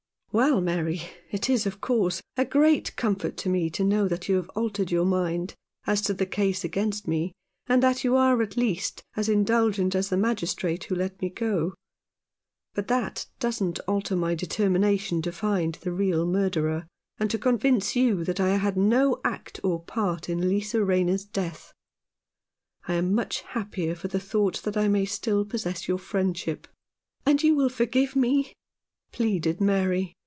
"Well, 0.41 0.61
Mary, 0.61 1.01
it 1.29 1.49
is, 1.49 1.65
of 1.65 1.81
course, 1.81 2.21
a 2.37 2.45
great 2.45 2.95
comfort 2.95 3.35
to 3.35 3.49
me 3.49 3.69
to 3.71 3.83
know 3.83 4.07
that 4.07 4.29
you 4.29 4.37
have 4.37 4.47
altered 4.55 4.89
your 4.89 5.03
mind 5.03 5.55
as 5.85 5.99
to 6.03 6.13
the 6.13 6.25
case 6.25 6.63
against 6.63 7.05
me, 7.05 7.33
and 7.67 7.83
that 7.83 8.05
you 8.05 8.15
are 8.15 8.41
at 8.41 8.55
least 8.55 9.03
as 9.17 9.27
^indulgent 9.27 9.93
as 9.93 10.07
the 10.07 10.15
Magistrate 10.15 10.85
who 10.85 10.95
let 10.95 11.21
me 11.21 11.29
go; 11.29 11.73
but 12.73 12.87
that 12.87 13.25
doesn't 13.41 13.79
alter 13.89 14.15
my 14.15 14.33
determination 14.33 15.21
to 15.23 15.33
find 15.33 15.75
the 15.75 15.91
real 15.91 16.25
murderer, 16.25 16.87
and 17.19 17.29
to 17.29 17.37
convince 17.37 17.93
you 17.97 18.23
that 18.23 18.39
I 18.39 18.55
had 18.55 18.77
no 18.77 19.19
act 19.25 19.59
or 19.65 19.83
part 19.83 20.29
in 20.29 20.47
Lisa 20.47 20.81
Rayner's 20.81 21.25
death. 21.25 21.73
I 22.87 22.93
am 22.93 23.13
much 23.13 23.41
happier 23.41 23.95
for 23.95 24.07
the 24.07 24.17
thought 24.17 24.61
that 24.63 24.77
I 24.77 24.87
may 24.87 25.03
still 25.03 25.43
possess 25.43 25.89
your 25.89 25.99
friendship." 25.99 26.69
"And 27.25 27.43
you 27.43 27.53
will 27.53 27.67
forgive 27.67 28.15
me?" 28.15 28.53
pleaded 29.11 29.59
Mary. 29.59 30.13